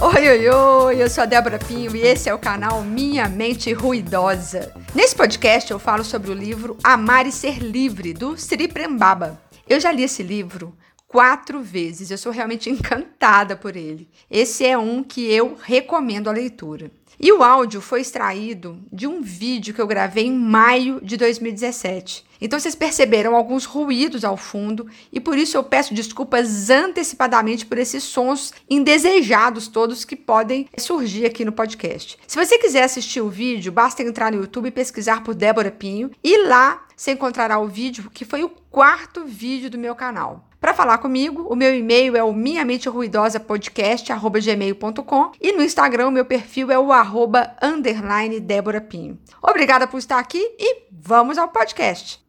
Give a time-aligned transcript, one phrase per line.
[0.00, 3.72] Oi, oi, oi, eu sou a Débora Pinho e esse é o canal Minha Mente
[3.72, 4.72] Ruidosa.
[4.94, 9.42] Nesse podcast eu falo sobre o livro Amar e Ser Livre, do Sri Prembaba.
[9.68, 10.72] Eu já li esse livro
[11.08, 14.08] quatro vezes, eu sou realmente encantada por ele.
[14.30, 16.92] Esse é um que eu recomendo a leitura.
[17.18, 22.24] E o áudio foi extraído de um vídeo que eu gravei em maio de 2017.
[22.40, 27.78] Então vocês perceberam alguns ruídos ao fundo e por isso eu peço desculpas antecipadamente por
[27.78, 32.18] esses sons indesejados todos que podem surgir aqui no podcast.
[32.26, 36.10] Se você quiser assistir o vídeo, basta entrar no YouTube e pesquisar por Débora Pinho
[36.22, 40.48] e lá você encontrará o vídeo que foi o quarto vídeo do meu canal.
[40.60, 46.72] Para falar comigo, o meu e-mail é o minhamenteruidosapodcast@gmail.com e no Instagram o meu perfil
[46.72, 49.16] é o arroba underline Débora Pinho.
[49.40, 52.27] Obrigada por estar aqui e vamos ao podcast.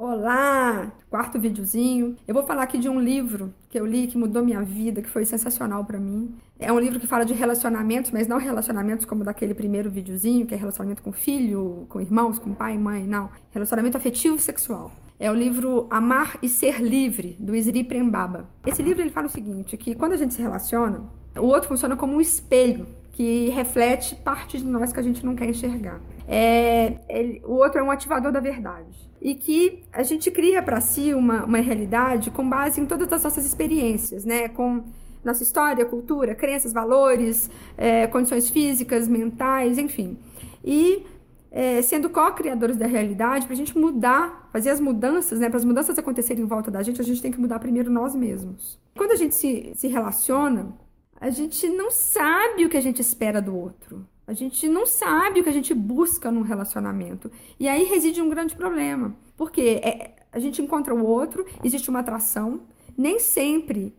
[0.00, 0.92] Olá!
[1.10, 2.14] Quarto videozinho.
[2.24, 5.08] Eu vou falar aqui de um livro que eu li que mudou minha vida, que
[5.08, 6.36] foi sensacional para mim.
[6.56, 10.54] É um livro que fala de relacionamentos, mas não relacionamentos como daquele primeiro videozinho, que
[10.54, 13.28] é relacionamento com filho, com irmãos, com pai mãe, não.
[13.50, 14.92] Relacionamento afetivo e sexual.
[15.18, 18.48] É o livro Amar e Ser Livre, do Isri Prembaba.
[18.64, 21.96] Esse livro ele fala o seguinte, que quando a gente se relaciona, o outro funciona
[21.96, 26.00] como um espelho que reflete parte de nós que a gente não quer enxergar.
[26.30, 29.08] É, ele, o outro é um ativador da verdade.
[29.20, 33.24] E que a gente cria para si uma, uma realidade com base em todas as
[33.24, 34.46] nossas experiências, né?
[34.48, 34.84] Com
[35.24, 40.18] nossa história, cultura, crenças, valores, é, condições físicas, mentais, enfim.
[40.62, 41.04] E
[41.50, 45.48] é, sendo co-criadores da realidade, para a gente mudar, fazer as mudanças, né?
[45.48, 48.14] Para as mudanças acontecerem em volta da gente, a gente tem que mudar primeiro nós
[48.14, 48.78] mesmos.
[48.94, 50.76] Quando a gente se, se relaciona,
[51.18, 54.06] a gente não sabe o que a gente espera do outro.
[54.28, 57.32] A gente não sabe o que a gente busca num relacionamento.
[57.58, 59.16] E aí reside um grande problema.
[59.38, 62.60] Porque é, a gente encontra o outro, existe uma atração.
[62.94, 63.94] Nem sempre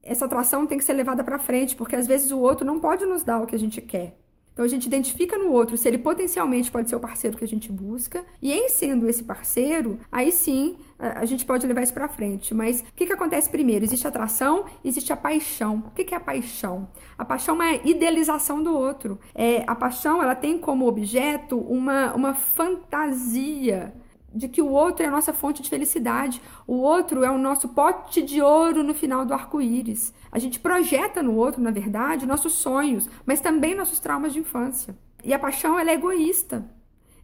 [0.00, 3.04] essa atração tem que ser levada para frente, porque às vezes o outro não pode
[3.04, 4.16] nos dar o que a gente quer.
[4.52, 7.48] Então a gente identifica no outro se ele potencialmente pode ser o parceiro que a
[7.48, 12.08] gente busca, e em sendo esse parceiro, aí sim a, gente pode levar isso para
[12.08, 12.54] frente.
[12.54, 13.84] Mas o que, que acontece primeiro?
[13.84, 15.84] Existe atração, existe a paixão.
[15.86, 16.88] O que, que é a paixão?
[17.18, 19.18] A paixão é uma idealização do outro.
[19.34, 23.92] É, a paixão ela tem como objeto uma, uma fantasia
[24.34, 27.68] de que o outro é a nossa fonte de felicidade, o outro é o nosso
[27.68, 30.14] pote de ouro no final do arco-íris.
[30.30, 34.96] A gente projeta no outro, na verdade, nossos sonhos, mas também nossos traumas de infância.
[35.22, 36.64] E a paixão ela é egoísta.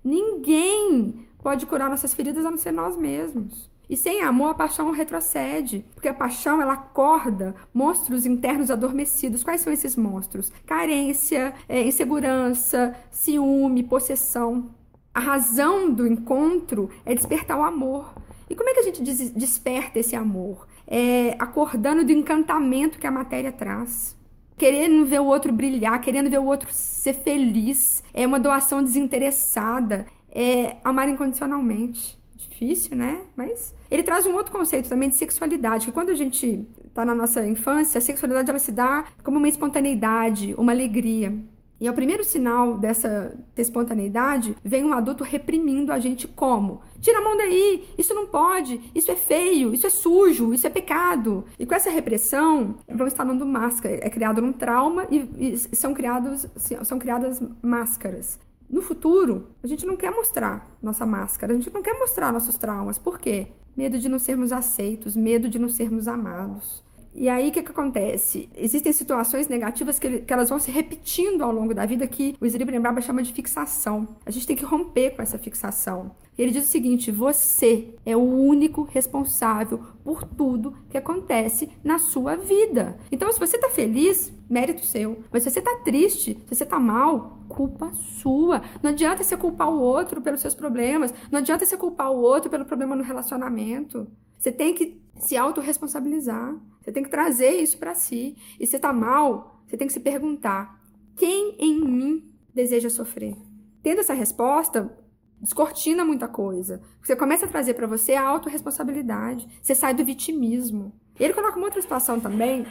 [0.04, 3.70] Ninguém pode curar nossas feridas a não ser nós mesmos.
[3.88, 9.42] E sem amor, a paixão retrocede, porque a paixão ela acorda monstros internos adormecidos.
[9.42, 10.52] Quais são esses monstros?
[10.66, 14.68] Carência, é, insegurança, ciúme, possessão.
[15.14, 18.14] A razão do encontro é despertar o amor.
[18.50, 20.66] E como é que a gente des desperta esse amor?
[20.86, 24.14] É acordando do encantamento que a matéria traz.
[24.56, 28.02] Querendo ver o outro brilhar, querendo ver o outro ser feliz.
[28.12, 30.06] É uma doação desinteressada.
[30.30, 32.18] É amar incondicionalmente.
[32.36, 33.20] Difícil, né?
[33.36, 37.14] Mas ele traz um outro conceito também de sexualidade, que quando a gente está na
[37.14, 41.32] nossa infância, a sexualidade ela se dá como uma espontaneidade, uma alegria.
[41.80, 46.80] E ao primeiro sinal dessa espontaneidade, vem um adulto reprimindo a gente como?
[47.00, 50.70] Tira a mão daí, isso não pode, isso é feio, isso é sujo, isso é
[50.70, 51.44] pecado.
[51.56, 56.48] E com essa repressão, vão instalando máscara, é criado um trauma e, e são, criados,
[56.82, 58.40] são criadas máscaras.
[58.68, 62.56] No futuro, a gente não quer mostrar nossa máscara, a gente não quer mostrar nossos
[62.56, 62.98] traumas.
[62.98, 63.48] Por quê?
[63.76, 66.84] Medo de não sermos aceitos, medo de não sermos amados.
[67.14, 68.48] E aí, o que, que acontece?
[68.56, 72.46] Existem situações negativas que, que, elas vão se repetindo ao longo da vida que o
[72.46, 74.16] Isri Brembaba chama de fixação.
[74.24, 76.12] A gente tem que romper com essa fixação.
[76.36, 82.36] Ele diz o seguinte: você é o único responsável por tudo que acontece na sua
[82.36, 82.98] vida.
[83.10, 85.18] Então, se você está feliz, mérito seu.
[85.32, 87.92] Mas se você está triste, se você está mal, culpa
[88.22, 88.62] sua.
[88.82, 91.12] Não adianta você culpar o outro pelos seus problemas.
[91.30, 94.06] Não adianta você culpar o outro pelo problema no relacionamento.
[94.38, 96.54] Você tem que se autorresponsabilizar.
[96.88, 98.34] Você tem que trazer isso para si.
[98.58, 100.80] E se está mal, você tem que se perguntar:
[101.18, 103.36] quem em mim deseja sofrer?
[103.82, 104.90] Tendo essa resposta,
[105.38, 106.80] descortina muita coisa.
[107.02, 109.46] Você começa a trazer para você a autorresponsabilidade.
[109.60, 110.94] Você sai do vitimismo.
[111.20, 112.66] Ele coloca uma outra situação também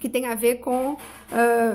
[0.00, 0.96] que tem a ver com uh,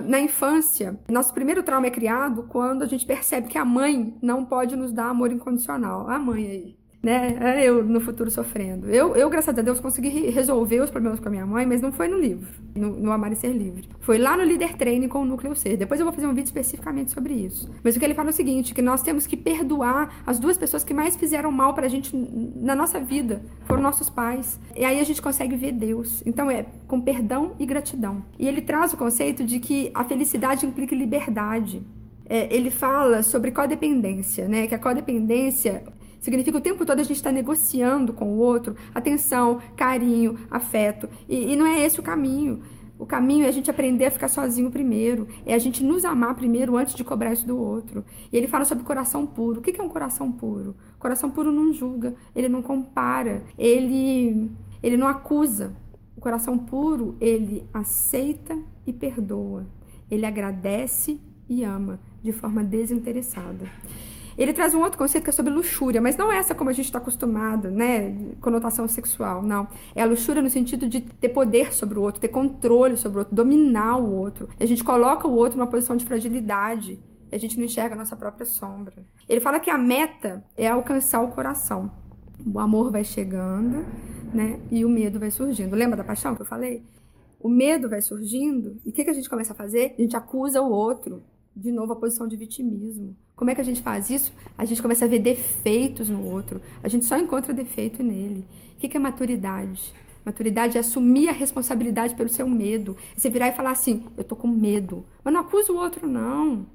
[0.07, 0.99] na infância.
[1.07, 4.91] Nosso primeiro trauma é criado quando a gente percebe que a mãe não pode nos
[4.91, 6.09] dar amor incondicional.
[6.09, 6.79] A mãe aí.
[7.01, 7.37] Né?
[7.39, 8.89] É eu no futuro sofrendo.
[8.89, 11.91] Eu, eu, graças a Deus, consegui resolver os problemas com a minha mãe, mas não
[11.91, 13.87] foi no livro, no, no Amar e Ser Livre.
[14.01, 15.77] Foi lá no Líder Training com o Núcleo Ser.
[15.77, 17.69] Depois eu vou fazer um vídeo especificamente sobre isso.
[17.83, 20.57] Mas o que ele fala é o seguinte, que nós temos que perdoar as duas
[20.57, 22.15] pessoas que mais fizeram mal pra gente
[22.55, 23.41] na nossa vida.
[23.65, 24.59] Foram nossos pais.
[24.75, 26.21] E aí a gente consegue ver Deus.
[26.25, 28.23] Então é com perdão e gratidão.
[28.37, 31.81] E ele traz o conceito de que a felicidade implica liberdade.
[32.27, 34.67] É, ele fala sobre codependência, né?
[34.67, 35.83] Que a codependência
[36.19, 41.09] Significa o tempo todo a gente está negociando com o outro atenção, carinho, afeto.
[41.27, 42.61] E, e não é esse o caminho.
[42.99, 46.35] O caminho é a gente aprender a ficar sozinho primeiro, é a gente nos amar
[46.35, 48.03] primeiro antes de cobrar isso do outro.
[48.29, 49.59] E ele fala sobre coração puro.
[49.59, 50.75] O que é um coração puro?
[50.99, 54.51] coração puro não julga, ele não compara, ele,
[54.83, 55.73] ele não acusa.
[56.17, 59.65] O coração puro, ele aceita e perdoa,
[60.11, 61.17] ele agradece
[61.47, 63.65] e ama de forma desinteressada.
[64.39, 66.73] Ele traz um outro conceito que é sobre luxúria, mas não é essa como a
[66.73, 68.15] gente está acostumado, né?
[68.39, 69.67] Conotação sexual, não.
[69.93, 73.19] É a luxúria no sentido de ter poder sobre o outro, ter controle sobre o
[73.19, 74.47] outro, dominar o outro.
[74.57, 76.97] A gente coloca o outro numa posição de fragilidade.
[77.29, 78.95] A gente não enxerga a nossa própria sombra.
[79.27, 81.91] Ele fala que a meta é alcançar o coração.
[82.47, 83.85] O amor vai chegando,
[84.33, 84.57] né?
[84.71, 85.75] E o medo vai surgindo.
[85.75, 86.81] Lembra da paixão que eu falei?
[87.41, 89.95] O medo vai surgindo e o que, que a gente começa a fazer?
[89.97, 91.21] A gente acusa o outro.
[91.53, 93.17] De novo, a posição de vitimismo.
[93.39, 94.33] Como é que a gente faz isso?
[94.57, 96.61] A gente começa a ver defeitos no outro.
[96.83, 98.45] A gente só encontra defeito nele.
[98.75, 99.93] O que é maturidade?
[100.25, 102.97] Maturidade é assumir a responsabilidade pelo seu medo.
[103.15, 105.05] Você virar e falar assim: eu tô com medo.
[105.23, 106.67] Mas não acusa o outro, não.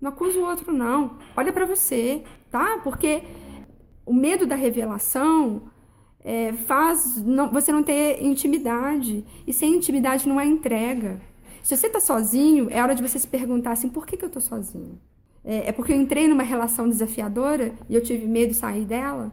[0.00, 1.18] Não acusa o outro, não.
[1.36, 2.78] Olha para você, tá?
[2.84, 3.24] Porque
[4.06, 5.62] o medo da revelação
[6.20, 9.24] é, faz não, você não ter intimidade.
[9.44, 11.20] E sem intimidade não é entrega.
[11.60, 14.30] Se você tá sozinho, é hora de você se perguntar assim: por que, que eu
[14.30, 14.96] tô sozinho?
[15.48, 19.32] É, é porque eu entrei numa relação desafiadora e eu tive medo de sair dela?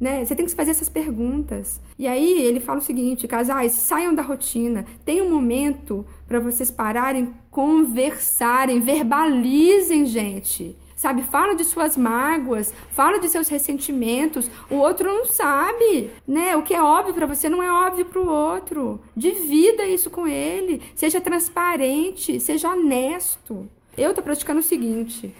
[0.00, 0.24] Né?
[0.24, 1.80] Você tem que se fazer essas perguntas.
[1.96, 4.84] E aí ele fala o seguinte: casais, saiam da rotina.
[5.04, 10.76] Tem um momento para vocês pararem, conversarem, verbalizem, gente.
[10.96, 14.50] Sabe, fala de suas mágoas, fala de seus ressentimentos.
[14.68, 16.56] O outro não sabe, né?
[16.56, 19.00] O que é óbvio para você não é óbvio para o outro.
[19.16, 23.68] Divida isso com ele, seja transparente, seja honesto.
[23.96, 25.32] Eu tô praticando o seguinte: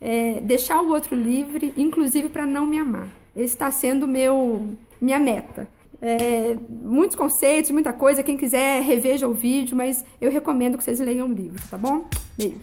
[0.00, 3.08] é, deixar o outro livre, inclusive para não me amar.
[3.34, 5.68] Esse está sendo meu minha meta.
[6.02, 8.22] É, muitos conceitos, muita coisa.
[8.22, 12.06] Quem quiser, reveja o vídeo, mas eu recomendo que vocês leiam o livro, tá bom?
[12.36, 12.56] Beijo.